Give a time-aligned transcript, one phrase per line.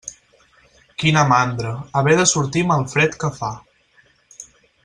[1.03, 3.55] Quina mandra, haver de sortir amb el fred que fa.